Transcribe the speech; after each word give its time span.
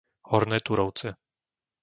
Horné 0.29 0.59
Turovce 0.65 1.13